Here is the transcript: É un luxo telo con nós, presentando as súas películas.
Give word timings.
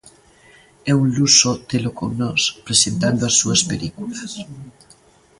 É 0.91 0.93
un 1.01 1.07
luxo 1.17 1.51
telo 1.69 1.91
con 1.99 2.09
nós, 2.21 2.41
presentando 2.67 3.21
as 3.29 3.35
súas 3.39 3.61
películas. 3.71 4.31